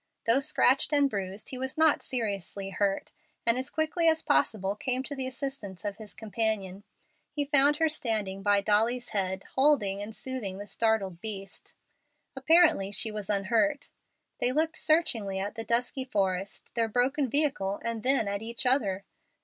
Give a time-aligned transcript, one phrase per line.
[0.25, 3.11] Though scratched and bruised, he was not seriously hurt,
[3.45, 6.83] and as quickly as possible came to the assistance of his companion.
[7.29, 11.75] He found her standing by Dolly's head, holding and soothing the startled beast.
[12.35, 13.91] Apparently she was unhurt.
[14.39, 19.03] They looked searchingly at the dusky forest, their broken vehicle, and then at each other.